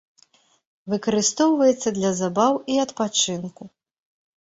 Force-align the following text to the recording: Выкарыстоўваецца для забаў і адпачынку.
Выкарыстоўваецца 0.93 1.89
для 1.99 2.11
забаў 2.23 2.53
і 2.75 2.83
адпачынку. 2.89 3.73